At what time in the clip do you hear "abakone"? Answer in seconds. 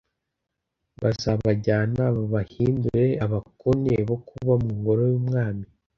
3.25-3.93